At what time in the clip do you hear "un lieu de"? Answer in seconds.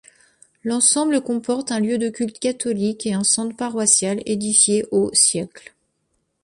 1.71-2.09